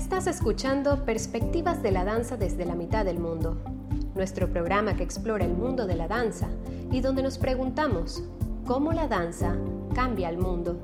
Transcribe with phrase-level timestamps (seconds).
[0.00, 3.58] Estás escuchando Perspectivas de la Danza desde la mitad del mundo,
[4.14, 6.48] nuestro programa que explora el mundo de la danza
[6.90, 8.24] y donde nos preguntamos
[8.66, 9.54] cómo la danza
[9.94, 10.80] cambia el mundo.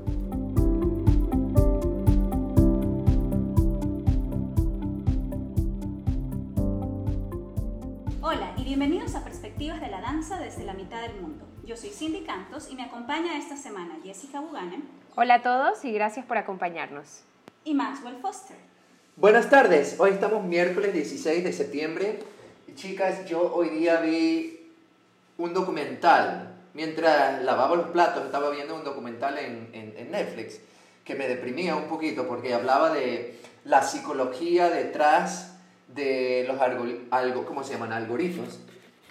[8.21, 11.47] Hola y bienvenidos a Perspectivas de la Danza desde la mitad del mundo.
[11.65, 14.85] Yo soy Cindy Cantos y me acompaña esta semana Jessica Buganen.
[15.17, 17.25] Hola a todos y gracias por acompañarnos.
[17.65, 18.76] Y Maxwell Foster.
[19.19, 22.19] Buenas tardes, hoy estamos miércoles 16 de septiembre.
[22.75, 24.69] Chicas, yo hoy día vi
[25.39, 26.55] un documental.
[26.75, 30.61] Mientras lavaba los platos, estaba viendo un documental en, en, Netflix
[31.03, 35.57] que me deprimía un poquito porque hablaba de la psicología detrás
[35.89, 37.95] de los algo, ¿cómo se llaman?
[37.95, 38.61] algoritmos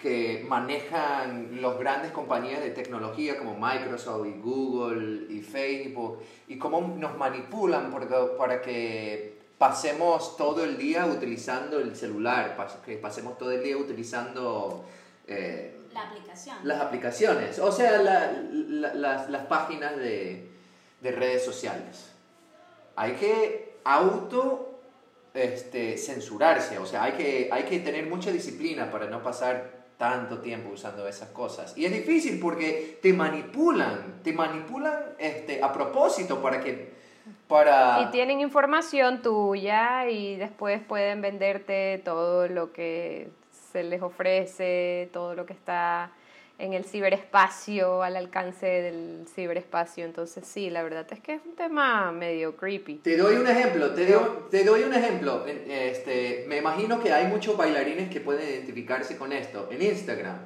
[0.00, 6.94] que manejan las grandes compañías de tecnología como Microsoft y Google y Facebook y cómo
[6.96, 7.90] nos manipulan
[8.38, 14.84] para que pasemos todo el día utilizando el celular, que pasemos todo el día utilizando...
[15.26, 16.56] Eh, la aplicación.
[16.62, 20.50] Las aplicaciones, o sea, las, las, páginas de,
[21.00, 22.12] de, redes sociales.
[22.96, 24.78] Hay que auto
[25.32, 30.40] este, censurarse, o sea, hay que, hay que tener mucha disciplina para no pasar tanto
[30.40, 31.72] tiempo usando esas cosas.
[31.76, 36.92] Y es difícil porque te manipulan, te manipulan este, a propósito para que
[37.48, 43.30] y tienen información tuya y después pueden venderte todo lo que
[43.72, 46.10] se les ofrece, todo lo que está
[46.58, 50.04] en el ciberespacio, al alcance del ciberespacio.
[50.04, 52.96] Entonces sí, la verdad es que es un tema medio creepy.
[52.96, 55.44] Te doy un ejemplo, te, doy, te doy un ejemplo.
[55.46, 59.68] Este, me imagino que hay muchos bailarines que pueden identificarse con esto.
[59.70, 60.38] En Instagram,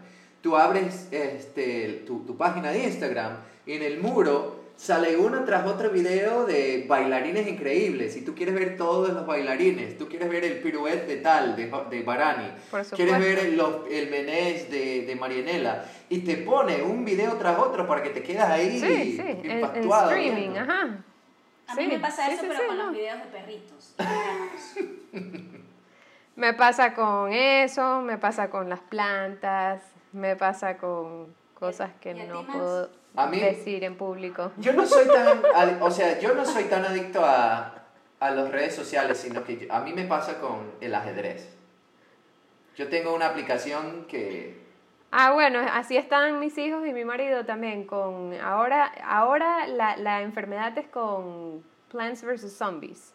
[0.43, 5.67] tú abres este, tu, tu página de Instagram y en el muro sale uno tras
[5.67, 8.15] otro video de bailarines increíbles.
[8.15, 11.71] Si tú quieres ver todos los bailarines, tú quieres ver el pirouette de tal, de,
[11.91, 12.51] de Barani,
[12.97, 17.87] quieres ver el, el menés de, de Marianela, y te pone un video tras otro
[17.87, 19.23] para que te quedes ahí sí, sí.
[19.45, 21.05] En, streaming, ajá.
[21.67, 23.95] A mí me pasa eso, pero con los videos de perritos.
[26.37, 29.83] me pasa con eso, me pasa con las plantas,
[30.13, 34.53] me pasa con cosas que no puedo a mí, decir en público.
[34.59, 37.75] Yo no soy tan, o sea, yo no soy tan adicto a,
[38.21, 41.57] a las redes sociales, sino que a mí me pasa con el ajedrez.
[42.77, 44.61] Yo tengo una aplicación que...
[45.11, 48.33] Ah, bueno, así están mis hijos y mi marido también con...
[48.41, 52.57] Ahora, ahora la, la enfermedad es con Plants vs.
[52.57, 53.13] Zombies.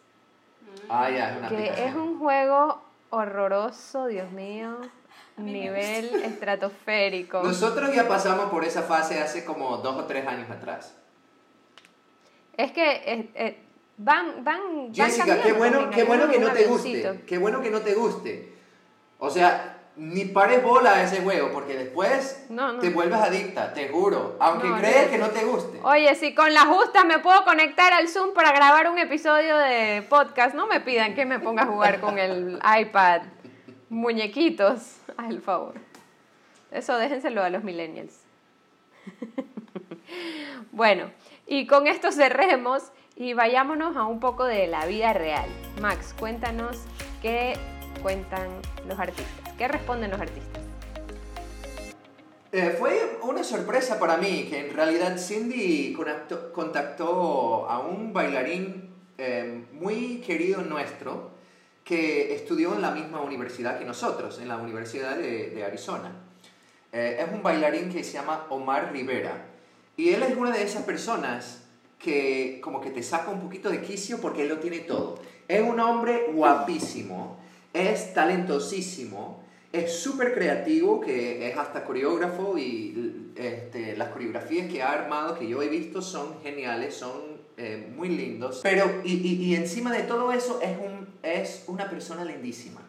[0.90, 4.78] Ah, ya, es una Que es un juego horroroso, Dios mío
[5.36, 7.42] nivel estratosférico.
[7.42, 10.94] Nosotros ya pasamos por esa fase hace como dos o tres años atrás.
[12.56, 13.58] Es que eh, eh,
[13.98, 17.20] van, van, Jessica, qué bueno, qué bueno que no te guste.
[17.26, 18.54] Qué bueno que no te guste.
[19.18, 22.46] O sea, ni pares bola a ese juego, porque después
[22.80, 24.36] te vuelves adicta, te juro.
[24.40, 25.80] Aunque crees que no te guste.
[25.82, 30.02] Oye, si con la justa me puedo conectar al Zoom para grabar un episodio de
[30.08, 33.22] podcast, no me pidan que me ponga a jugar con el iPad
[33.88, 34.96] muñequitos,
[35.28, 35.74] al favor.
[36.70, 38.20] Eso déjenselo a los millennials.
[40.72, 41.10] bueno,
[41.46, 45.48] y con esto cerremos y vayámonos a un poco de la vida real.
[45.80, 46.82] Max, cuéntanos
[47.22, 47.54] qué
[48.02, 48.48] cuentan
[48.86, 50.62] los artistas, qué responden los artistas.
[52.52, 55.94] Eh, fue una sorpresa para mí que en realidad Cindy
[56.52, 61.35] contactó a un bailarín eh, muy querido nuestro,
[61.86, 66.10] que estudió en la misma universidad que nosotros, en la Universidad de, Arizona.
[66.92, 69.46] Eh, es un bailarín que se llama Omar Rivera.
[69.96, 71.62] Y él es una de esas personas
[71.96, 75.20] que como que te saca un poquito de quicio porque él lo tiene todo.
[75.46, 77.38] Es un hombre guapísimo,
[77.72, 84.90] es talentosísimo, es súper creativo, que es hasta coreógrafo y este, las coreografías que ha
[84.90, 88.60] armado, que yo he visto, son geniales, son eh, muy lindos.
[88.62, 92.82] Pero, y, y, encima de todo eso, es, un, es una persona lindísima.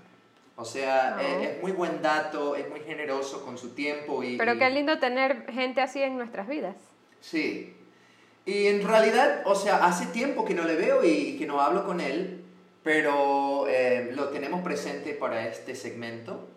[0.57, 4.23] O sea, es, muy buen dato, es muy generoso con su tiempo.
[4.23, 6.75] Y, Pero qué lindo tener gente así en nuestras vidas.
[7.21, 7.75] Sí.
[8.45, 11.85] Y en realidad, o sea, hace tiempo que no le veo y que no hablo
[11.85, 12.43] con él,
[12.83, 16.49] pero eh, lo tenemos presente para este segmento.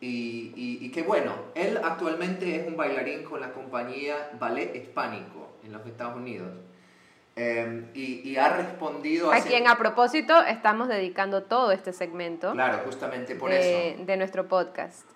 [0.00, 5.58] Y, y, y qué bueno, él actualmente es un bailarín con la compañía Ballet Hispánico
[5.64, 6.52] en los Estados Unidos.
[7.40, 9.36] Em, y, ha respondido a...
[9.36, 12.50] A quien a propósito estamos dedicando todo este segmento.
[12.50, 14.04] Claro, justamente por de, eso.
[14.04, 15.08] De nuestro podcast.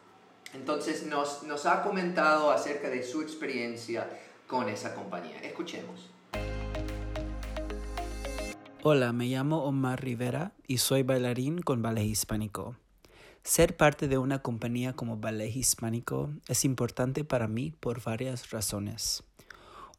[0.54, 4.06] Entonces nos, nos ha comentado acerca de su experiencia
[4.46, 5.38] con esa compañía.
[5.42, 6.10] Escuchemos.
[8.84, 12.76] Hola, me llamo Omar Rivera y soy bailarín con Ballet Hispánico.
[13.42, 19.24] Ser parte de una compañía como Ballet Hispánico es importante para mí por varias razones.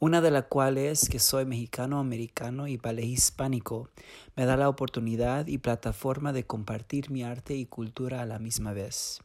[0.06, 3.90] Una de las cuales es que soy mexicano-americano y ballet hispánico
[4.36, 8.74] me da la oportunidad y plataforma de compartir mi arte y cultura a la misma
[8.74, 9.22] vez.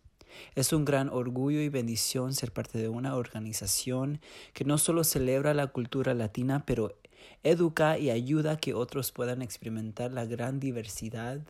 [0.55, 4.21] Es un gran orgullo y bendición ser parte de una organización
[4.53, 6.95] que no solo celebra la cultura latina, pero
[7.43, 11.41] educa y ayuda a que otros puedan experimentar la gran diversidad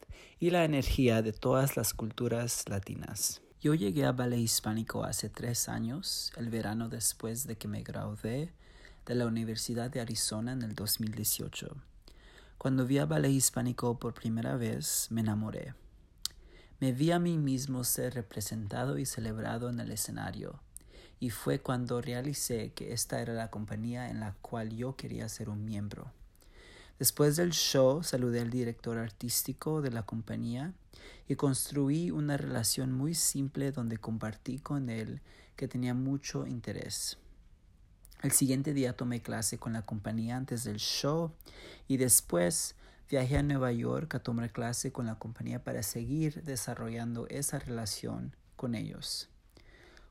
[0.40, 3.42] y la energía de todas las culturas latinas.
[3.60, 8.54] Yo llegué a ballet hispánico hace tres años, el verano después de que me gradué
[9.08, 11.74] de la Universidad de Arizona en el 2018.
[12.58, 15.72] Cuando vi a ballet hispánico por primera vez, me enamoré.
[16.78, 20.60] Me vi a mí mismo ser representado y celebrado en el escenario,
[21.20, 25.48] y fue cuando realicé que esta era la compañía en la cual yo quería ser
[25.48, 26.12] un miembro.
[26.98, 30.74] Después del show saludé al director artístico de la compañía
[31.26, 35.22] y construí una relación muy simple donde compartí con él
[35.56, 37.16] que tenía mucho interés.
[38.22, 41.32] El siguiente día tomé clase con la compañía antes del show
[41.86, 42.74] y después
[43.10, 48.36] Viajé a Nueva York a tomar clase con la compañía para seguir desarrollando esa relación
[48.54, 49.30] con ellos.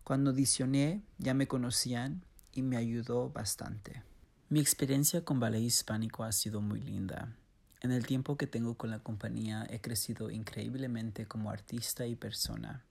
[0.04, 2.24] Cuando audicioné ya me conocían
[2.54, 4.02] y me ayudó bastante.
[4.50, 7.36] Mi experiencia con ballet hispánico ha sido muy linda.
[7.82, 12.84] En el tiempo que tengo con la compañía he crecido increíblemente como artista y persona.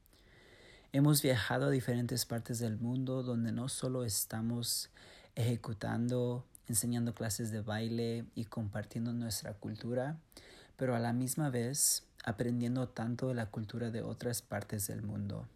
[0.93, 4.91] Hemos viajado a diferentes partes del mundo donde no solo estamos
[5.35, 10.19] ejecutando enseñando clases de baile y compartiendo nuestra cultura,
[10.77, 15.47] pero a la misma vez aprendiendo tanto de la cultura de otras partes del mundo.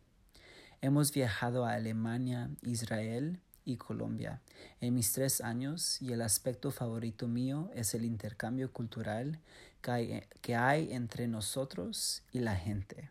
[0.81, 4.41] Hemos viajado a Alemania, Israel y Colombia
[4.81, 9.39] en mis tres años y el aspecto favorito mío es el intercambio cultural
[9.83, 13.11] que hay, entre nosotros y la gente.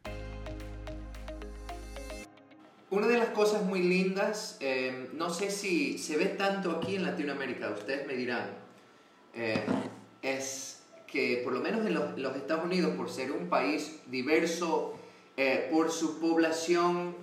[2.92, 7.04] Una de las cosas muy lindas, em, no sé si se ve tanto aquí en
[7.04, 8.50] Latinoamérica, ustedes me dirán,
[9.36, 9.62] em,
[10.24, 14.98] es que por lo menos en los, Estados Unidos, por ser un país diverso,
[15.38, 17.16] eh, por su población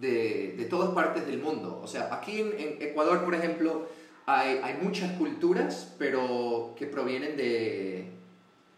[0.00, 3.86] de, de, todas partes del mundo, o sea, aquí en, Ecuador, por ejemplo,
[4.24, 8.06] hay, hay, muchas culturas, pero que provienen de,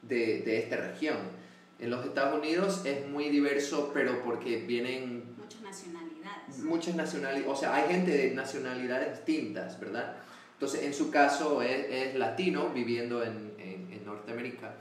[0.02, 1.43] de, de esta región.
[1.78, 5.34] En los Estados Unidos es muy diverso, pero porque vienen...
[5.36, 6.58] Muchas nacionalidades.
[6.58, 10.14] Muchas nacionalidades, o sea, hay gente de nacionalidades distintas, ¿verdad?
[10.52, 14.76] Entonces, en su caso es, es latino viviendo en, en, en, Norteamérica.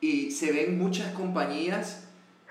[0.00, 2.08] Y se ven muchas compañías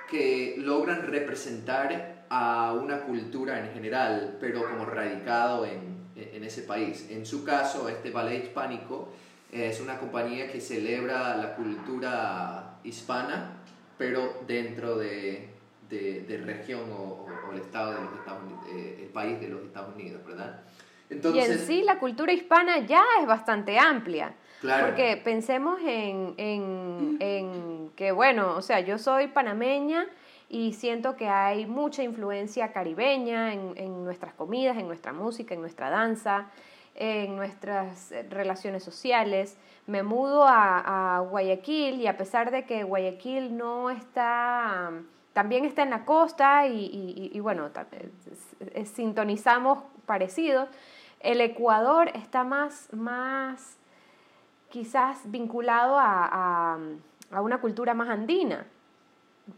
[0.10, 7.07] que logran representar a una cultura en general, pero como radicado en, en ese país.
[7.10, 9.13] En su caso, este ballet hispánico
[9.51, 13.62] es una compañía que celebra la cultura hispana
[14.03, 15.47] pero dentro de,
[15.89, 20.25] de, región o, el estado de los Estados eh, el país de los Estados Unidos,
[20.25, 20.59] ¿verdad?
[21.09, 24.33] Entonces, y en sí la cultura hispana ya es bastante amplia.
[24.59, 24.88] Claro.
[24.88, 30.05] Porque pensemos en, en, en que, bueno, o sea, yo soy panameña
[30.50, 35.61] y siento que hay mucha influencia caribeña en, en, nuestras comidas, en nuestra música, en
[35.61, 36.50] nuestra danza,
[36.95, 39.57] en nuestras relaciones sociales
[39.88, 44.91] me mudo a, Guayaquil y a pesar de que Guayaquil no está,
[45.34, 47.69] también está en la costa y, bueno,
[48.86, 50.69] sintonizamos parecidos,
[51.19, 53.77] el Ecuador está más, más
[54.69, 56.77] quizás vinculado a,
[57.31, 58.65] a una cultura más andina,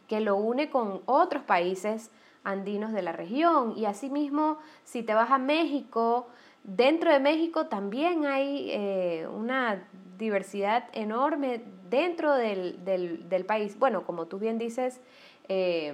[0.07, 2.11] que lo une con otros países
[2.43, 3.73] andinos de la región.
[3.75, 6.27] Y asimismo, si te vas a México,
[6.63, 9.83] dentro de México también hay eh, una
[10.17, 13.77] diversidad enorme dentro del, del, del, país.
[13.77, 15.01] Bueno, como tú bien dices,
[15.47, 15.93] eh,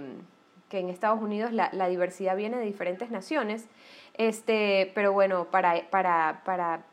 [0.69, 3.67] que en Estados Unidos la, la, diversidad viene de diferentes naciones,
[4.13, 6.85] este, pero bueno, para, para, para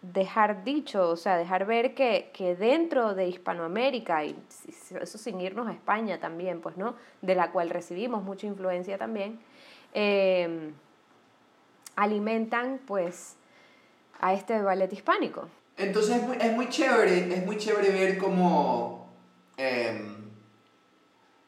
[0.00, 4.36] dejar dicho, o sea, dejar ver que, que, dentro de Hispanoamérica, y
[5.00, 6.94] eso sin irnos a España también, pues, ¿no?
[7.20, 9.40] De la cual recibimos mucha influencia también,
[9.92, 10.72] eh,
[11.96, 13.36] alimentan, pues,
[14.20, 15.48] a este ballet hispánico.
[15.78, 19.14] Entonces es muy, es muy chévere, es muy chévere ver cómo,
[19.56, 20.02] eh,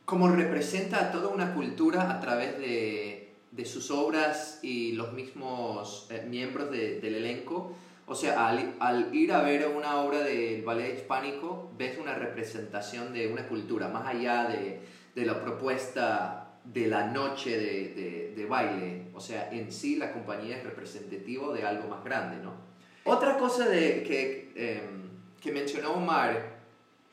[0.04, 6.06] cómo representa a toda una cultura a través de, de sus obras y los mismos
[6.10, 7.72] eh, miembros de, del elenco.
[8.06, 13.12] O sea, al, al, ir a ver una obra del ballet hispánico, ves una representación
[13.12, 14.80] de una cultura, más allá de,
[15.14, 19.06] de la propuesta de la noche de, de, de, baile.
[19.14, 22.69] O sea, en sí la compañía es representativo de algo más grande, ¿no?
[23.04, 25.08] Otra cosa de, que, em,
[25.40, 26.60] que mencionó Omar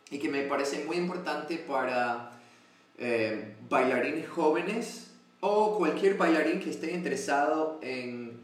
[0.09, 2.31] y que me parece muy importante para
[2.97, 8.39] eh, bailarines jóvenes o cualquier bailarín que esté interesado en,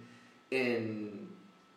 [0.52, 1.30] en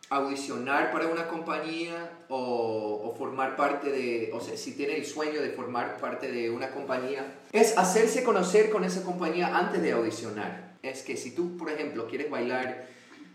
[0.09, 5.41] audicionar para una compañía o, o, formar parte de, o sea, si tiene el sueño
[5.41, 10.77] de formar parte de una compañía, es hacerse conocer con esa compañía antes de audicionar.
[10.81, 12.87] Es que si tú, por ejemplo, quieres bailar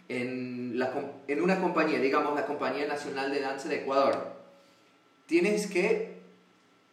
[0.09, 0.93] en, la,
[1.29, 4.33] en una compañía, digamos la Compañía Nacional de Danza de Ecuador,
[5.27, 6.19] tienes que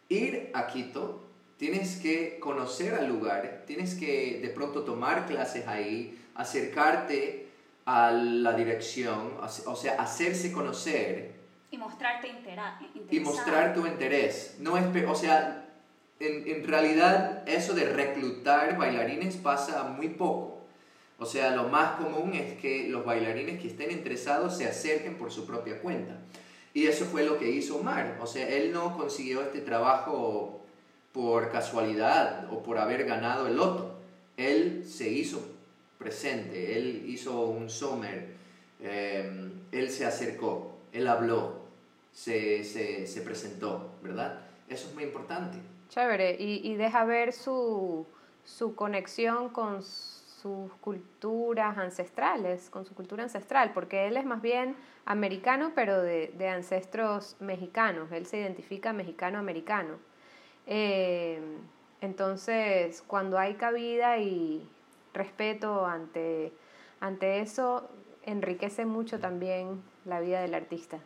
[0.08, 1.24] ir a Quito,
[1.56, 7.48] tienes que conocer al lugar, tienes que de pronto tomar clases ahí, acercarte
[7.84, 11.32] a la dirección, o sea, hacerse conocer.
[11.70, 12.28] Y mostrarte
[13.10, 14.56] Y mostrar tu interés.
[14.58, 15.68] No es, o sea,
[16.18, 20.59] en, en realidad eso de reclutar bailarines pasa muy poco.
[21.20, 25.30] O sea, lo más común es que los bailarines que estén interesados se acerquen por
[25.30, 26.16] su propia cuenta.
[26.72, 28.18] Y eso fue lo que hizo Omar.
[28.22, 30.62] O sea, él no consiguió este trabajo
[31.12, 33.98] por casualidad o por haber ganado el loto.
[34.38, 35.46] Él se hizo
[35.98, 38.28] presente, él hizo un summer,
[38.80, 41.60] eh, él se acercó, él habló,
[42.14, 44.40] se, se, se, presentó, ¿verdad?
[44.70, 45.58] Eso es muy importante.
[45.90, 48.06] Chévere, y, y deja ver su,
[48.46, 49.82] su conexión con
[50.40, 56.32] sus culturas ancestrales, con su cultura ancestral, porque él es más bien americano, pero de,
[56.38, 59.98] de ancestros mexicanos, él se identifica mexicano-americano.
[60.66, 61.40] Eh,
[62.00, 64.66] entonces, cuando hay cabida y
[65.12, 66.52] respeto ante,
[67.00, 67.90] ante eso,
[68.24, 70.98] enriquece mucho también la vida del artista.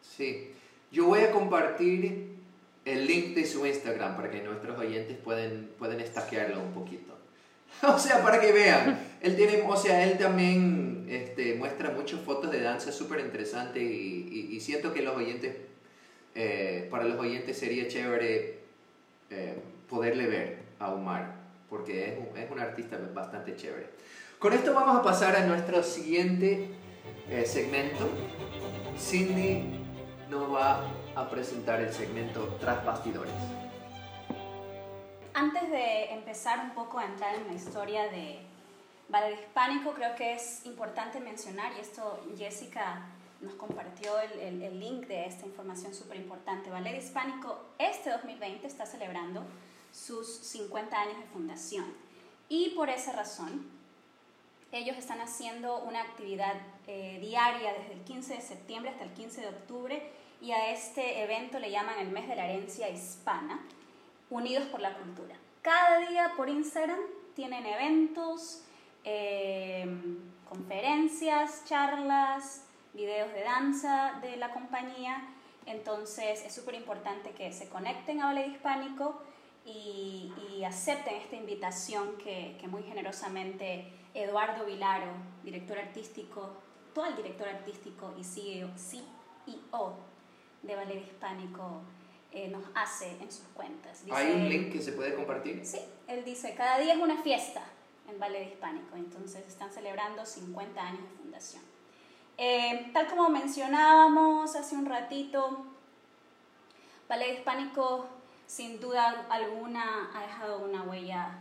[0.00, 0.52] Sí,
[0.90, 2.36] yo voy a compartir
[2.84, 7.21] el link de su Instagram para que nuestros oyentes pueden, pueden estaquearlo un poquito.
[7.82, 8.98] o sea, para que vean.
[9.20, 14.48] Él tiene, o sea, él también este, muestra muchas fotos de danza súper interesantes y,
[14.50, 15.56] y, siento que los oyentes,
[16.34, 18.58] eh, para los oyentes sería chévere
[19.30, 21.34] eh, poderle ver a Omar,
[21.68, 23.90] porque es un, es un, artista bastante chévere.
[24.38, 26.68] Con esto vamos a pasar a nuestro siguiente
[27.30, 28.08] eh, segmento.
[28.98, 29.64] Cindy
[30.28, 33.61] nos va a presentar el segmento Tras Bastidores.
[35.34, 38.38] Antes de empezar un poco a entrar en la historia de
[39.08, 43.06] ballet hispánico, creo que es importante mencionar, y esto Jessica
[43.40, 46.70] nos compartió el, el, link de esta información súper importante.
[46.70, 49.42] Ballet Hispánico este 2020 está celebrando
[49.92, 51.84] sus 50 años de fundación
[52.48, 53.68] y por esa razón
[54.70, 56.54] ellos están haciendo una actividad
[56.86, 60.10] eh, diaria desde el 15 de septiembre hasta el 15 de octubre
[60.40, 63.60] y a este evento le llaman el mes de la herencia hispana
[64.32, 65.36] unidos por la cultura.
[65.60, 66.98] Cada día por Instagram
[67.34, 68.62] tienen eventos,
[69.04, 69.86] eh,
[70.48, 75.22] conferencias, charlas, videos de danza de la compañía.
[75.66, 79.22] Entonces es súper importante que se conecten a Ballet Hispánico
[79.64, 80.32] y,
[80.66, 85.12] acepten esta invitación que, muy generosamente Eduardo Vilaro,
[85.42, 86.50] director artístico,
[87.04, 89.96] el director artístico y CEO, CEO
[90.62, 91.82] de Ballet Hispánico,
[92.32, 94.02] eh, nos hace en sus cuentas.
[94.10, 95.64] ¿Hay un link que se puede compartir?
[95.64, 97.62] Sí, él dice, cada día es una fiesta
[98.08, 101.62] en Ballet Hispánico, entonces están celebrando 50 años de fundación.
[102.38, 105.66] Eh, tal como mencionábamos hace un ratito,
[107.08, 108.08] Ballet Hispánico
[108.46, 111.38] sin duda alguna ha dejado una huella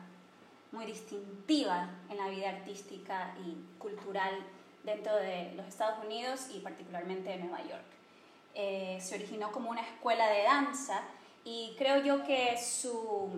[0.71, 4.45] muy distintiva en la vida artística y cultural
[4.83, 8.00] dentro de los Estados Unidos y particularmente de Nueva York.
[8.53, 11.01] Eh, se originó como una escuela de danza
[11.45, 13.29] y creo yo que su,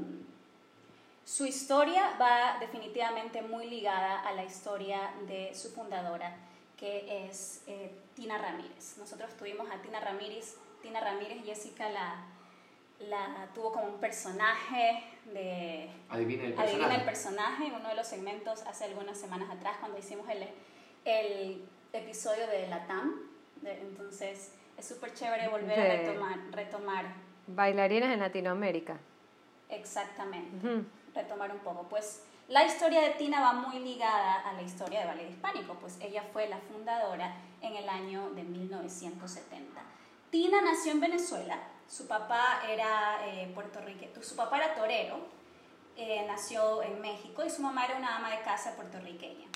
[1.23, 6.35] su historia va definitivamente muy ligada a la historia de su fundadora,
[6.77, 8.97] que es eh, Tina Ramírez.
[8.97, 12.25] Nosotros tuvimos a Tina Ramírez, Tina Ramírez, Jessica la,
[12.99, 15.91] la tuvo como un personaje de...
[16.09, 16.75] Adivina el personaje.
[16.75, 20.47] Adivina el personaje, en uno de los segmentos hace algunas semanas atrás cuando hicimos el,
[21.05, 23.29] el episodio de la TAM.
[23.63, 27.05] entonces es súper chévere volver a retomar, retomar.
[27.47, 28.97] Bailarines en Latinoamérica.
[29.69, 31.83] Exactamente, retomar un poco.
[31.89, 35.97] Pues la historia de Tina va muy ligada a la historia de ballet hispánico, pues
[36.01, 39.81] ella fue la fundadora en el año de 1970.
[40.29, 45.19] Tina nació en Venezuela, su papá era eh, puertorriqueño, su papá era torero,
[45.95, 49.47] eh, nació en México y su mamá era una ama de casa puertorriqueña.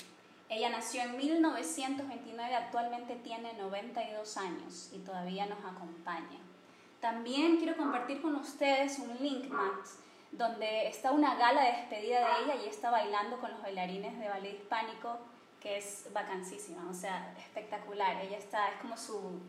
[0.48, 6.38] Ella nació en 1929, actualmente tiene 92 años y todavía nos acompaña.
[7.00, 9.98] También quiero compartir con ustedes un link, Max,
[10.32, 14.28] donde está una gala de despedida de ella y está bailando con los bailarines de
[14.28, 15.18] ballet hispánico,
[15.60, 18.16] que es vacancísima, o sea, espectacular.
[18.22, 19.40] Ella está, es como su,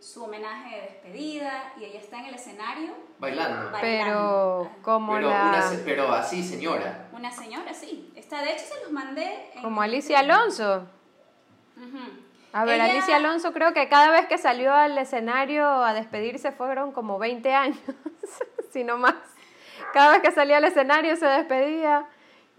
[0.00, 3.72] su homenaje de despedida y ella está en el escenario Bailando.
[3.80, 5.42] Pero como Pero, la...
[5.48, 7.07] una se- pero así, señora.
[7.18, 8.12] Una señora, sí.
[8.14, 9.50] Está, de hecho, se los mandé.
[9.54, 10.86] en- Como Alicia Alonso.
[12.52, 16.52] A ver, Ella- Alicia Alonso creo que cada vez que salió al escenario a despedirse
[16.52, 17.78] fueron como 20 años,
[18.72, 19.14] si no más.
[19.92, 22.06] Cada vez que salía al escenario se despedía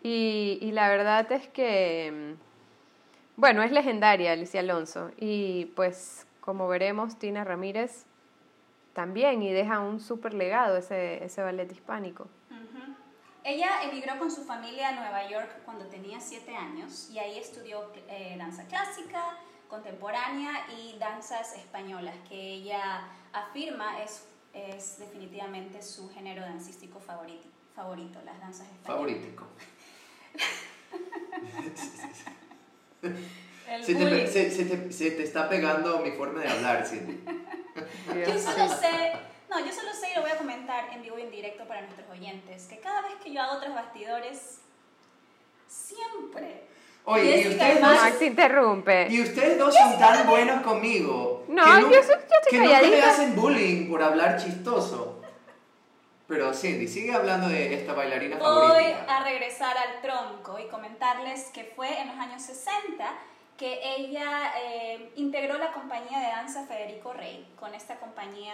[0.03, 6.67] y, y la verdad es que, mm, bueno, es legendaria Alicia Alonso y pues como
[6.67, 8.05] veremos Tina Ramírez
[8.93, 12.27] también y deja un súper legado ese, ese ballet hispánico.
[13.43, 17.91] Ella emigró con su familia a Nueva York cuando tenía siete años y ahí estudió
[18.07, 26.41] eh, danza clásica, contemporánea y danzas españolas, que ella afirma es, es definitivamente su género
[26.41, 28.85] dancístico favorito, favorito las danzas españolas.
[28.85, 29.47] Favoritico.
[33.69, 37.23] El Se te, se, se te, se te está pegando mi forma de hablar, Cindy.
[38.27, 39.13] Yo solo sé,
[39.49, 41.81] no, yo solo sé y lo voy a comentar en vivo y en directo para
[41.81, 44.59] nuestros oyentes, que cada vez que yo hago otros bastidores,
[45.67, 46.63] siempre.
[47.05, 49.07] Oye, y ustedes dos, Max interrumpe.
[49.09, 51.43] y ustedes dos son tan buenos conmigo.
[51.47, 55.15] No, que yo soy- yo estoy Que nunca me hacen bullying por hablar chistoso.
[56.27, 59.17] Pero Cindy, sigue hablando de esta bailarina Voy favorita.
[59.17, 63.17] a regresar al tronco y comentarles que fue en los años 60
[63.57, 67.51] que ella eh, integró la compañía de danza Federico Rey.
[67.59, 68.53] Con esta compañía,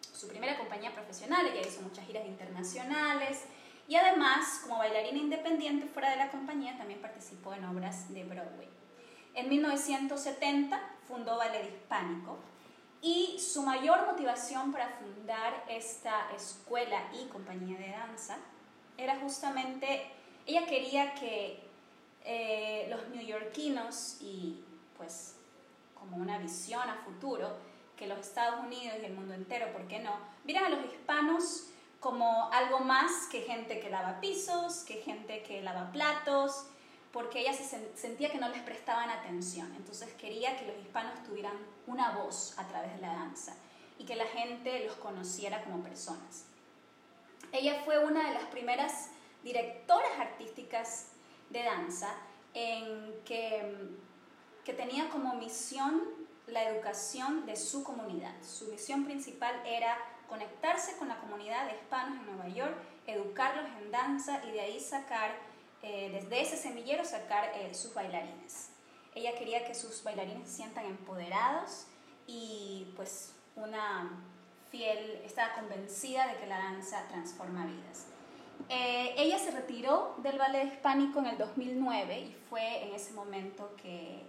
[0.00, 3.44] su primera compañía profesional, ella hizo muchas giras internacionales
[3.88, 8.68] y además, como bailarina independiente fuera de la compañía, también participó en obras de Broadway.
[9.34, 12.38] En 1970 fundó Ballet Hispánico
[13.02, 18.36] y su mayor motivación para fundar esta escuela y compañía de danza
[18.96, 20.06] era justamente,
[20.46, 21.60] ella quería que
[22.24, 24.62] eh, los neoyorquinos y
[24.96, 25.36] pues
[25.94, 27.56] como una visión a futuro,
[28.00, 31.66] que los Estados Unidos y el mundo entero, ¿por qué no?, vieran a los hispanos
[32.00, 36.64] como algo más que gente que lava pisos, que gente que lava platos,
[37.12, 39.70] porque ella se sen- sentía que no les prestaban atención.
[39.76, 43.54] Entonces quería que los hispanos tuvieran una voz a través de la danza
[43.98, 46.46] y que la gente los conociera como personas.
[47.52, 49.10] Ella fue una de las primeras
[49.42, 51.08] directoras artísticas
[51.50, 52.14] de danza
[52.54, 53.90] en que,
[54.64, 56.19] que tenía como misión
[56.52, 58.34] la educación de su comunidad.
[58.42, 59.96] Su misión principal era
[60.28, 64.80] conectarse con la comunidad de hispanos en Nueva York, educarlos en danza y de ahí
[64.80, 65.32] sacar,
[65.82, 68.70] eh, desde ese semillero, sacar eh, sus bailarines.
[69.14, 71.86] Ella quería que sus bailarines se sientan empoderados
[72.26, 74.24] y pues una
[74.70, 78.06] fiel, estaba convencida de que la danza transforma vidas.
[78.68, 83.74] Eh, ella se retiró del ballet hispánico en el 2009 y fue en ese momento
[83.82, 84.22] que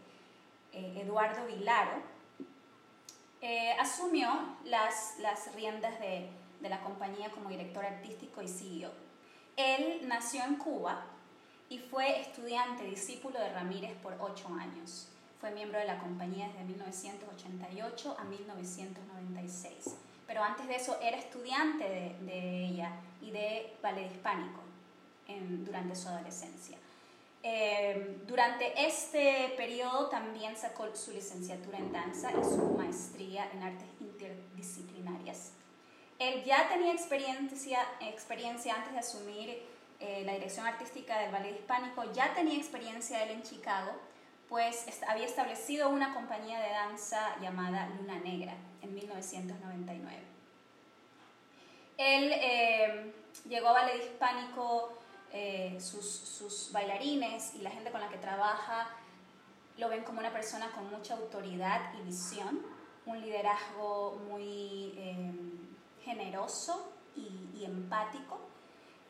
[0.73, 2.01] eh, Eduardo Vilaro
[3.41, 4.29] eh, asumió
[4.65, 6.29] las, las riendas de,
[6.60, 8.91] de la compañía como director artístico y CEO.
[9.57, 11.03] Él nació en Cuba
[11.69, 15.07] y fue estudiante, discípulo de Ramírez por ocho años.
[15.39, 19.95] Fue miembro de la compañía desde 1988 a 1996.
[20.27, 24.62] Pero antes de eso era estudiante de, de ella y de ballet hispánico
[25.65, 26.77] durante su adolescencia.
[27.43, 33.88] Eh, durante este periodo también sacó su licenciatura en danza y su maestría en artes
[33.99, 35.54] interdisciplinarias.
[36.19, 39.63] Él ya tenía experiencia, experiencia antes de asumir
[39.99, 43.91] eh, la dirección artística del ballet hispánico, ya tenía experiencia él en Chicago,
[44.47, 50.17] pues había establecido una compañía de danza llamada Luna Negra en 1999.
[51.97, 53.13] Él eh,
[53.47, 55.01] llegó a ballet hispánico,
[55.34, 58.89] eh, sus, sus bailarines y la gente con la que trabaja
[59.78, 62.62] lo ven como una persona con mucha autoridad y visión,
[63.06, 65.32] un liderazgo muy eh,
[66.04, 68.39] generoso y, y empático.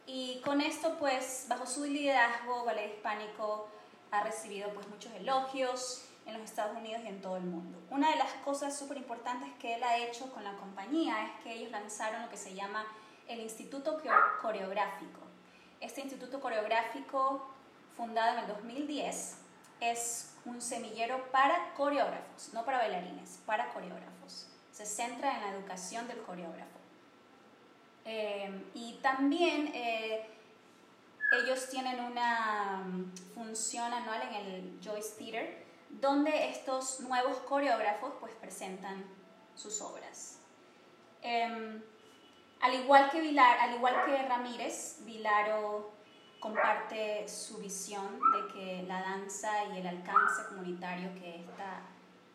[0.05, 3.67] Y con esto, pues, bajo su liderazgo, Ballet Hispánico
[4.11, 7.79] ha recibido pues, muchos elogios en los Estados Unidos y en todo el mundo.
[7.89, 11.53] Una de las cosas súper importantes que él ha hecho con la compañía es que
[11.53, 12.85] ellos lanzaron lo que se llama
[13.27, 15.20] el Instituto Coreo- Coreográfico.
[15.81, 17.49] Este Instituto Coreográfico,
[17.97, 19.37] fundado en el 2010,
[19.79, 24.47] es un semillero para coreógrafos, no para bailarines, para coreógrafos.
[24.71, 26.79] Se centra en la educación del coreógrafo.
[28.05, 30.29] Eh, y también eh,
[31.43, 38.33] ellos tienen una mm, función anual en el Joyce Theater, donde estos nuevos coreógrafos pues
[38.35, 39.03] presentan
[39.55, 40.37] sus obras.
[41.23, 41.81] Em,
[42.61, 45.91] al igual que Vilar, al igual que Ramírez, Vilaro
[46.39, 51.81] comparte su visión de que la danza y el alcance comunitario que, esta,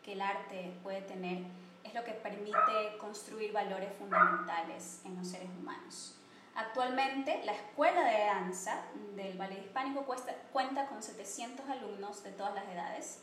[0.02, 1.42] que el arte puede tener
[1.84, 6.16] es lo que permite construir valores fundamentales en los seres humanos.
[6.54, 8.82] Actualmente, la Escuela de Danza
[9.14, 10.06] del Ballet Hispánico
[10.52, 13.22] cuenta con 700 alumnos de todas las edades.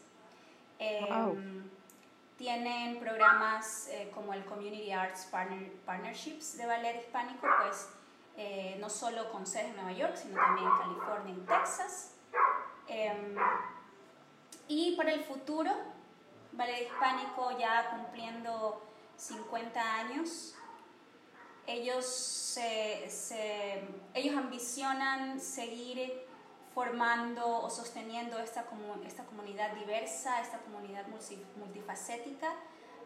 [0.77, 1.69] Em,
[2.43, 7.87] tienen programas eh, como el Community Arts Partnerships de Ballet Hispánico, pues
[8.35, 12.15] eh, no solo con sedes en Nueva York, sino también en California y Texas.
[12.89, 13.37] Em,
[14.67, 15.71] y para el futuro,
[16.51, 18.83] Ballet Hispánico ya cumpliendo
[19.15, 20.53] 50 años,
[21.65, 22.57] ellos,
[24.13, 26.27] ellos ambicionan seguir
[26.73, 28.65] formando o sosteniendo esta,
[29.05, 31.05] esta comunidad diversa, esta comunidad
[31.57, 32.51] multifacética,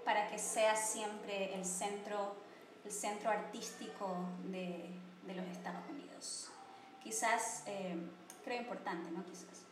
[0.05, 2.35] para que sea siempre el centro,
[2.85, 4.07] el centro artístico
[4.45, 4.89] de,
[5.25, 6.49] de los Estados Unidos.
[7.03, 7.97] Quizás, eh,
[8.43, 9.25] creo importante, ¿no?
[9.25, 9.63] Quizás,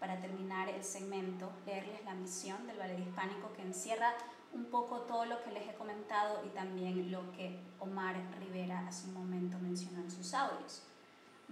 [0.00, 4.14] para terminar el segmento, leerles la misión del ballet hispánico que encierra
[4.52, 9.06] un poco todo lo que les he comentado y también lo que Omar Rivera hace
[9.08, 10.82] un momento mencionó en sus audios.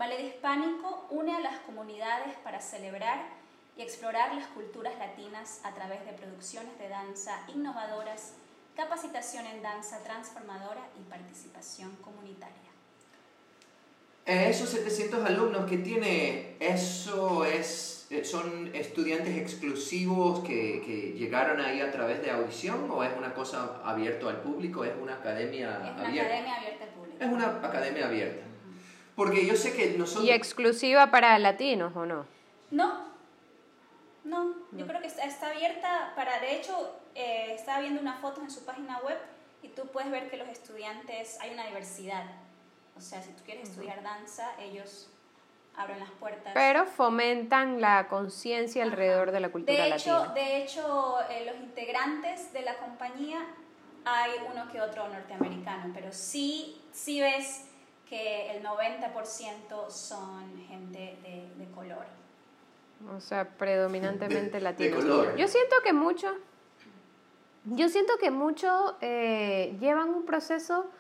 [0.01, 3.19] Ballet Hispánico une a las comunidades para celebrar
[3.77, 8.33] y explorar las culturas latinas a través de producciones de danza innovadoras,
[8.75, 12.71] capacitación en danza transformadora y participación comunitaria.
[14.25, 21.81] Esos 700 alumnos que tiene, eso es eh, ¿Son estudiantes exclusivos que, que, llegaron ahí
[21.81, 24.83] a través de audición o es una cosa abierta al público?
[24.83, 26.03] ¿Es una academia abierta?
[26.03, 27.17] Es una academia abierta al público.
[27.21, 28.50] Es una academia abierta.
[29.21, 30.25] Porque yo sé que nosotros...
[30.25, 32.25] ¿Y exclusiva para latinos o no?
[32.71, 33.05] No.
[34.25, 36.41] No, yo creo que está, abierta para...
[36.41, 39.19] De hecho, eh, estaba viendo una foto en su página web
[39.63, 42.25] y tú puedes ver que los estudiantes, hay una diversidad.
[42.97, 45.11] O sea, si tú quieres estudiar danza, ellos
[45.77, 46.55] abren las puertas.
[46.55, 50.35] Pero fomentan la conciencia alrededor de la cultura de hecho, latina.
[50.35, 53.47] De hecho, eh, los integrantes de la compañía
[54.07, 57.67] hay uno que otro norteamericano, pero sí, sí ves
[58.11, 62.05] que el 90% son gente de, de, color.
[63.17, 65.05] O sea, predominantemente latinos.
[65.05, 65.37] color.
[65.37, 66.33] Yo siento que muchos,
[67.65, 70.91] yo siento que muchos eh, llevan un proceso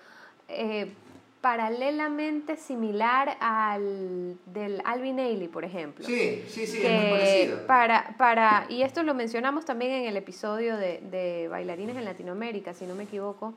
[0.46, 0.92] eh,
[1.40, 6.06] paralelamente similar al del Alvin Ailey, por ejemplo.
[6.06, 7.66] Sí, sí, sí, es muy parecido.
[7.66, 12.72] Para, para, y esto lo mencionamos también en el episodio de, de Bailarines en Latinoamérica,
[12.72, 13.54] si no me equivoco,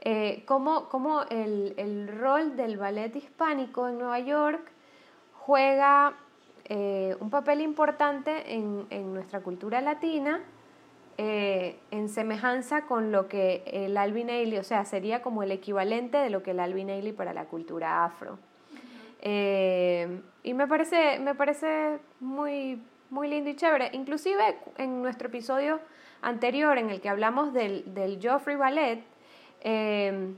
[0.00, 4.70] eh, cómo, cómo el, el, rol del ballet hispánico en Nueva York
[5.32, 6.14] juega
[6.64, 10.40] eh, un papel importante en, en nuestra cultura latina
[11.20, 16.16] eh, en semejanza con lo que el Alvin Ailey, o sea, sería como el equivalente
[16.16, 18.38] de lo que el Alvin Ailey para la cultura afro.
[19.20, 22.80] Eh, y me parece, me parece muy,
[23.10, 23.90] muy lindo y chévere.
[23.94, 25.80] Inclusive en nuestro episodio
[26.22, 29.02] anterior en el que hablamos del, del Joffrey Ballet,
[29.60, 30.34] eh,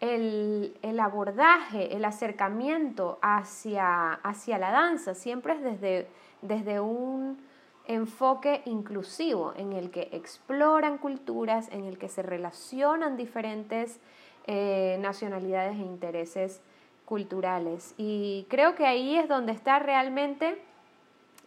[0.00, 6.08] el, el, abordaje, el acercamiento hacia, hacia la danza siempre es desde,
[6.42, 7.38] desde un
[7.86, 13.98] enfoque inclusivo en el que exploran culturas, en el que se relacionan diferentes
[14.46, 16.60] eh, nacionalidades e intereses
[17.06, 17.94] culturales.
[17.96, 20.62] Y creo que ahí es donde está realmente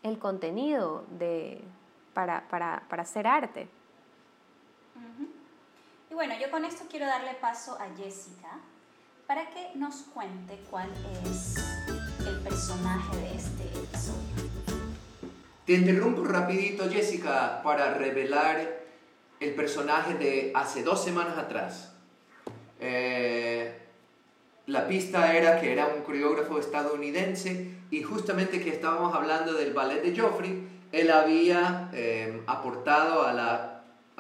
[0.03, 1.62] el contenido de,
[2.13, 3.67] para, para, para hacer arte.
[6.12, 8.60] Y bueno, yo con esto quiero darle paso a Jessica
[9.28, 10.89] para que nos cuente cuál
[11.24, 11.56] es
[12.28, 14.52] el personaje de este episodio.
[15.65, 18.82] Te interrumpo rapidito, Jessica, para revelar
[19.39, 21.93] el personaje de hace dos semanas atrás.
[22.82, 23.80] Eh,
[24.65, 30.02] la pista era que era un coreógrafo estadounidense y justamente que estábamos hablando del ballet
[30.02, 33.70] de Joffrey, él había eh, aportado a la,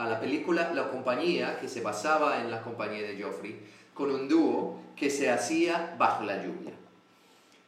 [0.03, 3.59] a la película La compañía, que se basaba en la compañía de Joffrey,
[3.93, 6.73] con un dúo que se hacía bajo la lluvia.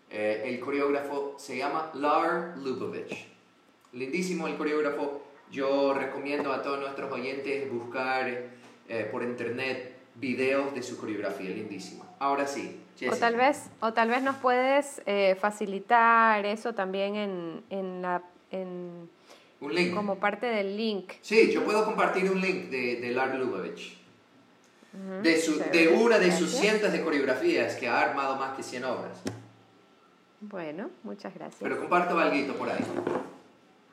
[0.09, 3.33] Eh, el coreógrafo se llama Lar Lubovich
[3.93, 5.21] lindísimo el coreógrafo.
[5.51, 8.27] Yo recomiendo a todos nuestros oyentes buscar
[8.89, 12.05] eh, por internet videos de su coreografía, lindísimo.
[12.19, 12.79] Ahora sí.
[13.11, 18.21] O tal vez, o tal vez nos puedes eh, facilitar eso también en, en la
[19.63, 19.93] un link.
[19.93, 21.13] como parte del link.
[21.21, 23.97] Sí, yo puedo compartir un link de, de Lar Lubavitch.
[25.23, 28.83] de, su, de una de sus cientos de coreografías que ha armado más que 100
[28.85, 29.21] obras.
[30.41, 31.61] Bueno, muchas gracias.
[31.61, 32.83] Pero comparto algo por ahí.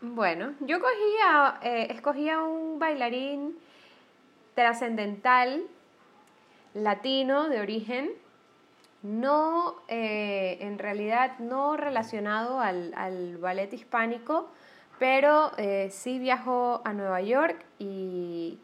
[0.03, 3.57] Bueno, yo cogía, eh, escogía un bailarín
[4.55, 5.63] trascendental,
[6.75, 8.11] latino de origen,
[9.03, 14.49] no, eh, en realidad no relacionado al, al ballet hispánico,
[15.01, 18.59] pero eh, sí viajó a Nueva York y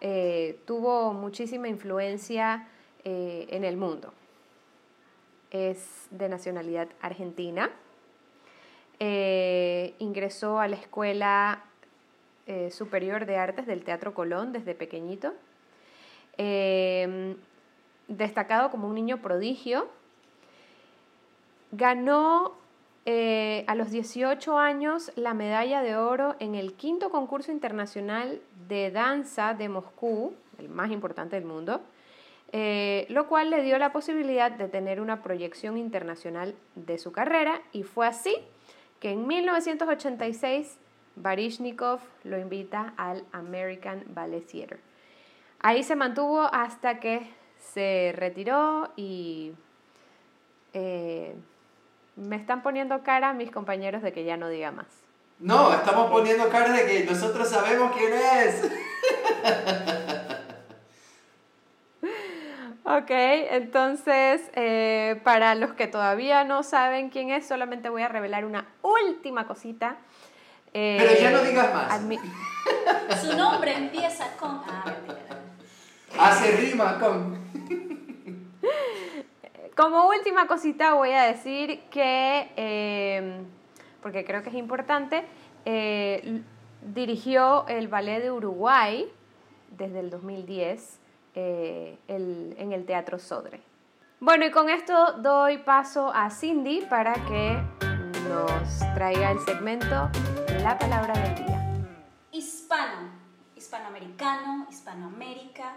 [0.00, 2.66] eh, tuvo muchísima influencia
[3.04, 4.14] eh, en el mundo.
[5.50, 7.70] Es de nacionalidad argentina.
[9.98, 11.64] Ingresó a la Escuela
[12.70, 15.34] Superior de Artes del Teatro Colón desde pequeñito.
[18.06, 19.88] destacado como un niño prodigio.
[21.72, 22.61] Ganó
[23.04, 29.54] a los 18 años la medalla de oro en el quinto concurso internacional de danza
[29.54, 31.80] de Moscú, el más importante del mundo,
[32.54, 37.62] eh, lo cual le dio la posibilidad de tener una proyección internacional de su carrera
[37.72, 38.36] y fue así
[39.00, 40.78] que en 1986
[41.16, 44.80] Barishnikov lo invita al American Ballet Theater.
[45.60, 47.26] Ahí se mantuvo hasta que
[47.58, 49.52] se retiró y
[50.74, 51.34] eh,
[52.22, 54.86] me están poniendo cara mis compañeros de que ya no diga más.
[55.38, 58.62] No, estamos poniendo cara de que nosotros sabemos quién es.
[62.84, 63.10] ok,
[63.50, 68.66] entonces eh, para los que todavía no saben quién es, solamente voy a revelar una
[68.82, 69.96] última cosita.
[70.72, 72.00] Pero ya no eh, digas más.
[73.20, 74.62] Su nombre empieza con...
[74.66, 74.84] Ah,
[76.18, 77.41] Hace rima con...
[79.76, 82.52] Como última cosita voy a decir que...
[82.56, 83.42] Eh,
[84.02, 85.24] porque creo que es importante,
[85.64, 86.42] eh,
[86.82, 89.10] dirigió el Ballet de Uruguay
[89.70, 90.98] desde el 2010
[91.34, 93.62] eh, en el Teatro Sodre.
[94.20, 97.58] Bueno, y con esto doy paso a Cindy para que
[98.28, 100.10] nos traiga el segmento
[100.62, 101.86] La Palabra del Día.
[102.32, 103.08] Hispano,
[103.56, 105.74] hispanoamericano, hispanoamérica,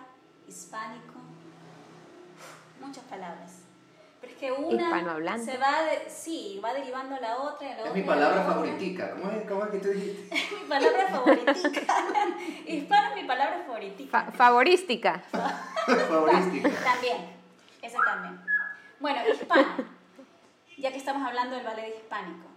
[0.47, 1.13] hispánico,
[2.81, 3.64] muchas palabras
[4.25, 7.83] es que una se va, de, sí, va derivando a la otra y a la
[7.83, 7.93] es otra.
[7.93, 9.11] mi palabra favoritica.
[9.11, 10.35] ¿Cómo es, ¿Cómo es que tú dijiste?
[10.35, 11.81] Mi palabra favoritica.
[12.65, 14.31] Hispano es mi palabra favoritica.
[14.33, 15.19] favorística.
[16.09, 16.69] favorística.
[16.83, 17.17] También,
[17.81, 18.41] ese también.
[18.99, 19.85] Bueno, hispano,
[20.77, 22.47] ya que estamos hablando del ballet hispánico,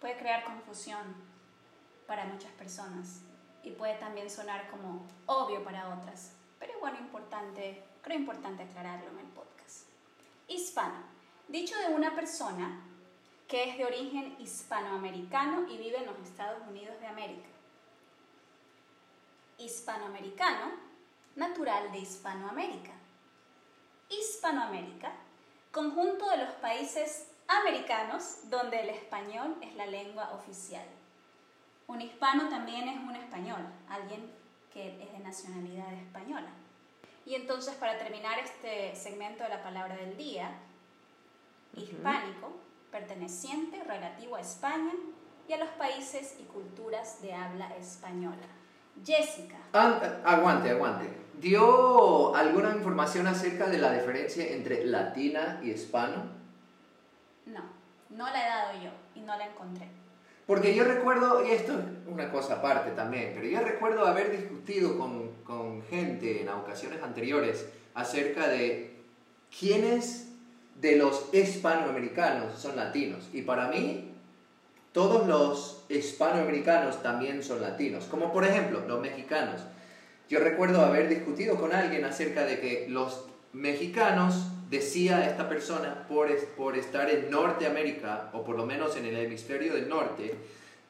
[0.00, 1.14] puede crear confusión
[2.06, 3.22] para muchas personas
[3.62, 9.18] y puede también sonar como obvio para otras, pero bueno, importante, creo importante aclararlo en
[9.18, 9.49] el podcast
[10.50, 10.96] hispano,
[11.48, 12.82] dicho de una persona
[13.46, 17.48] que es de origen hispanoamericano y vive en los Estados Unidos de América.
[19.58, 20.72] Hispanoamericano,
[21.36, 22.92] natural de Hispanoamérica.
[24.08, 25.12] Hispanoamérica,
[25.72, 30.86] conjunto de los países americanos donde el español es la lengua oficial.
[31.86, 34.32] Un hispano también es un español, alguien
[34.72, 36.50] que es de nacionalidad española.
[37.26, 40.52] Y entonces para terminar este segmento de la palabra del día,
[41.76, 42.52] hispánico,
[42.90, 44.92] perteneciente, relativo a España
[45.48, 48.46] y a los países y culturas de habla española.
[49.04, 49.56] Jessica.
[49.72, 51.08] aguante, aguante.
[51.40, 56.24] ¿Dio alguna información acerca de la diferencia entre latina y hispano?
[57.46, 57.62] No,
[58.10, 59.88] no la he dado yo y no la encontré.
[60.46, 64.98] Porque yo recuerdo, y esto es una cosa aparte también, pero yo recuerdo haber discutido
[64.98, 68.94] con, con gente en ocasiones anteriores acerca de
[69.58, 70.28] quiénes
[70.80, 73.28] de los hispanoamericanos son latinos.
[73.32, 74.12] Y para mí,
[74.92, 78.04] todos los hispanoamericanos también son latinos.
[78.04, 79.60] Como por ejemplo, los mexicanos.
[80.28, 86.32] Yo recuerdo haber discutido con alguien acerca de que los mexicanos, decía esta persona, por,
[86.56, 90.36] por estar en Norteamérica, o por lo menos en el hemisferio del norte,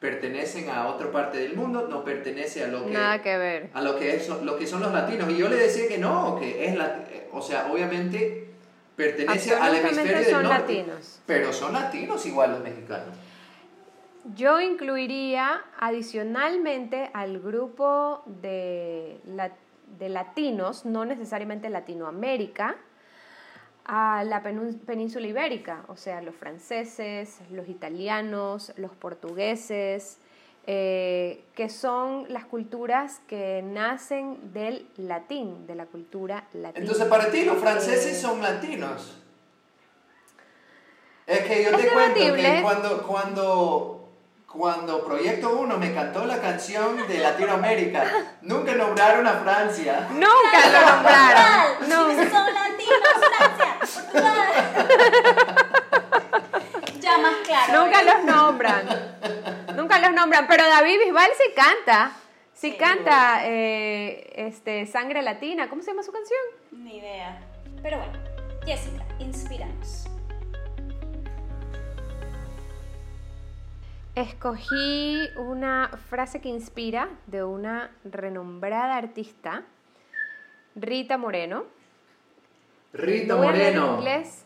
[0.01, 3.69] pertenecen a otra parte del mundo, no pertenece a lo que, Nada que ver.
[3.71, 5.29] A lo que, es, lo que son los latinos.
[5.29, 8.47] Y yo le decía que no, que es, la, o sea, obviamente
[8.95, 10.49] pertenece al hemisferio del norte.
[10.49, 11.19] Latinos.
[11.27, 13.15] Pero son latinos igual los mexicanos.
[14.35, 19.19] Yo incluiría adicionalmente al grupo de,
[19.99, 22.75] de latinos, no necesariamente Latinoamérica,
[23.85, 30.17] a la península ibérica, o sea, los franceses, los italianos, los portugueses,
[30.67, 36.85] eh, que son las culturas que nacen del latín, de la cultura latina.
[36.85, 39.17] Entonces, para ti los franceses son latinos.
[41.25, 44.01] Es que yo te cuento que cuando, cuando
[44.51, 48.03] cuando Proyecto 1 me cantó la canción de Latinoamérica,
[48.41, 50.07] nunca nombraron a Francia.
[50.11, 51.89] Nunca lo nombraron.
[51.89, 52.07] No.
[52.29, 52.99] Son latinos,
[53.37, 53.70] Francia,
[56.99, 57.83] ya más claro.
[57.83, 58.87] Nunca los nombran.
[59.75, 60.47] Nunca los nombran.
[60.47, 62.11] Pero David Bisbal sí canta.
[62.53, 65.69] Sí, canta eh, este, Sangre Latina.
[65.69, 66.39] ¿Cómo se llama su canción?
[66.71, 67.39] Ni idea.
[67.81, 68.19] Pero bueno,
[68.65, 70.07] Jessica, inspíranos.
[74.13, 79.63] Escogí una frase que inspira de una renombrada artista,
[80.75, 81.63] Rita Moreno.
[82.93, 83.85] Rita Moreno.
[83.85, 84.45] En inglés,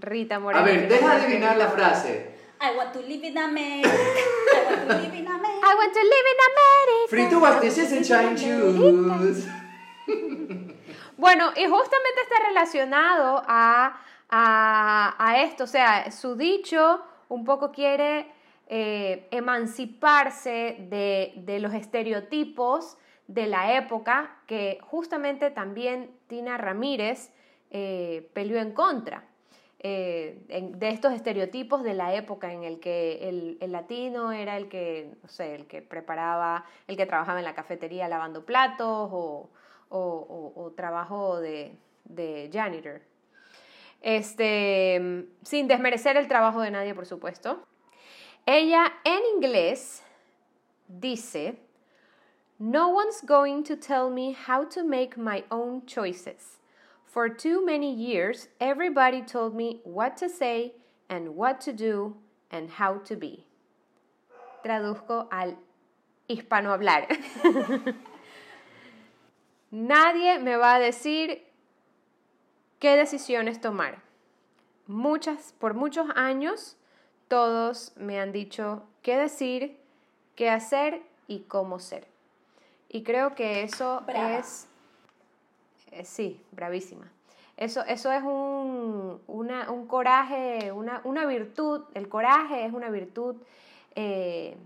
[0.00, 0.62] Rita Moreno.
[0.62, 2.32] A ver, deja adivinar la frase.
[2.60, 3.88] I want to live in America.
[4.52, 5.66] I want to live in America.
[5.66, 7.08] I want to live in America.
[7.08, 9.48] Fritúas, this isn't Chinese.
[11.18, 17.70] Bueno, y justamente está relacionado a, a, a esto, o sea, su dicho un poco
[17.70, 18.26] quiere
[18.66, 22.96] eh, emanciparse de, de, los estereotipos
[23.28, 27.30] de la época que justamente también Tina Ramírez
[27.74, 29.24] eh, peleó en contra.
[29.84, 30.44] Eh,
[30.76, 35.10] de estos estereotipos de la época en el que el, el, latino era el que,
[35.20, 39.50] no sé, el que preparaba, el que trabajaba en la cafetería lavando platos o,
[39.88, 43.00] o, o, trabajo de, de janitor.
[44.02, 47.66] Este, sin desmerecer el trabajo de nadie, por supuesto.
[48.46, 50.04] Ella en inglés
[50.86, 51.58] dice,
[52.58, 56.61] No one's going to tell me how to make my own choices.
[57.12, 60.72] For too many years, everybody told me what to say
[61.10, 62.16] and what to do
[62.50, 63.44] and how to be.
[64.64, 65.58] Traduzco al
[66.26, 67.08] hispanohablar.
[69.70, 71.42] Nadie me va a decir
[72.80, 73.98] qué decisiones tomar.
[74.86, 76.76] Muchas, por muchos años,
[77.28, 79.76] todos me han dicho qué decir,
[80.34, 82.06] qué hacer y cómo ser.
[82.88, 84.38] Y creo que eso Brava.
[84.38, 84.66] es
[85.92, 87.10] eh, sí, bravísima.
[87.56, 91.82] Eso, eso es un, una, un coraje, una, una, virtud.
[91.94, 93.36] El coraje es una virtud
[93.94, 94.56] eh,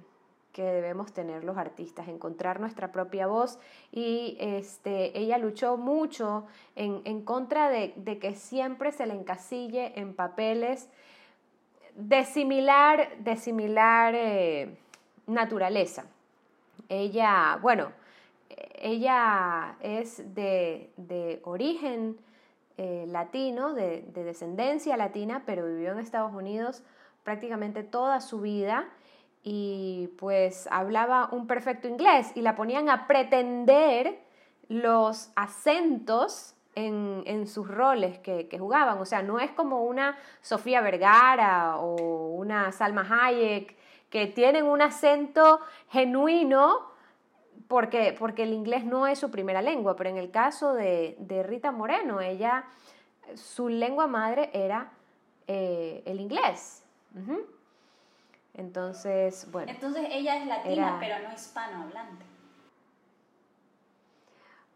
[0.53, 3.59] que debemos tener los artistas, encontrar nuestra propia voz.
[3.93, 9.93] Y este, ella luchó mucho en, en contra de, de, que siempre se le encasille
[9.99, 10.89] en papeles
[11.97, 14.79] de similar, de similar eh,
[15.27, 16.05] naturaleza.
[16.89, 17.91] Ella, bueno,
[18.87, 22.17] ella es de, de origen
[22.77, 26.85] eh, latino, de, de, descendencia latina, pero vivió en Estados Unidos
[27.25, 28.89] prácticamente toda su vida
[29.43, 34.21] y pues hablaba un perfecto inglés y la ponían a pretender
[34.69, 38.99] los acentos en, en sus roles que, que, jugaban.
[38.99, 43.77] O sea, no es como una Sofía Vergara o una Salma Hayek
[44.11, 45.59] que tienen un acento
[45.91, 46.95] genuino
[47.69, 51.43] porque, porque el inglés no es su primera lengua, pero en el caso de, de
[51.43, 52.65] Rita Moreno, ella,
[53.35, 54.93] su lengua madre era
[55.47, 56.83] eh, el inglés.
[57.15, 57.47] Uh -huh.
[58.55, 59.71] Entonces, bueno.
[59.71, 60.97] Entonces ella es latina, era...
[61.01, 62.25] pero no hispanohablante.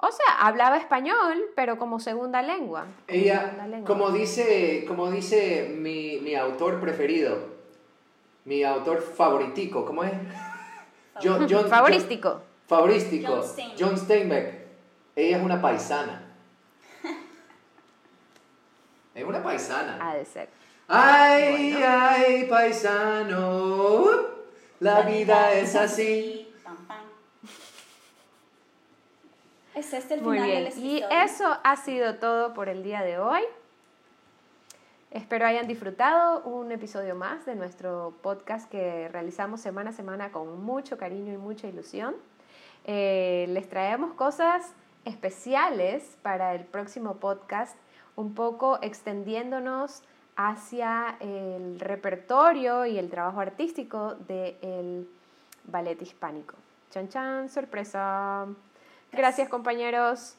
[0.03, 2.87] O sea, hablaba español, pero como segunda lengua.
[3.07, 3.87] Como ella, segunda lengua.
[3.87, 7.39] como dice, como dice mi, mi autor preferido,
[8.47, 10.13] mi autor favoritico, ¿cómo es?
[11.23, 12.31] John, John, Favorístico.
[12.31, 13.33] John, Favorístico.
[13.33, 13.81] John Steinbeck.
[13.81, 14.55] John Steinbeck.
[15.17, 16.23] Ella es una paisana.
[19.15, 19.99] es una paisana.
[20.01, 20.49] Ha de ser.
[20.87, 21.87] Ay, Bueno.
[21.89, 24.05] ay, paisano.
[24.79, 26.55] La vida es así.
[26.63, 27.03] Pam, pam.
[29.75, 30.79] ¿Es este el Muy final bien.
[30.79, 33.43] Y eso ha sido todo por el día de hoy.
[35.11, 40.63] Espero hayan disfrutado un episodio más de nuestro podcast que realizamos semana a semana con
[40.63, 42.15] mucho cariño y mucha ilusión.
[42.85, 44.73] Eh, les traemos cosas
[45.05, 47.77] especiales para el próximo podcast,
[48.17, 50.03] un poco extendiéndonos
[50.37, 55.09] hacia el repertorio y el trabajo artístico del
[55.65, 56.55] ballet hispánico.
[56.91, 58.47] Chan chan, sorpresa.
[59.13, 60.35] Gracias compañeros.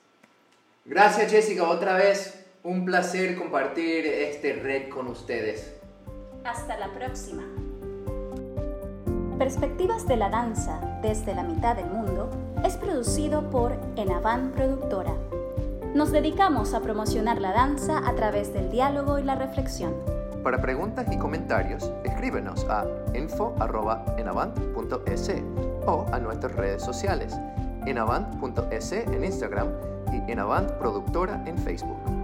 [0.86, 2.45] Gracias, Jessica, otra vez.
[2.63, 5.75] Un placer compartir este red con ustedes.
[6.43, 7.43] Hasta la próxima.
[9.41, 12.30] Perspectivas de la danza desde la mitad del mundo
[12.63, 15.15] es producido por Enavan Productora.
[15.95, 19.95] Nos dedicamos a promocionar la danza a través del diálogo y la reflexión.
[20.43, 22.86] Para preguntas y comentarios, escríbenos a
[23.16, 25.32] info.enavant.es
[25.88, 27.36] o a nuestras redes sociales,
[27.88, 29.70] enavant.es en Instagram
[30.13, 32.20] y Enavant Productora en Facebook.